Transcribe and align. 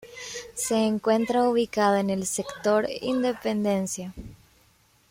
Se 0.55 0.77
encuentra 0.87 1.47
ubicado 1.47 1.97
en 1.97 2.09
el 2.09 2.25
Sector 2.25 2.87
"Independencia". 3.01 4.15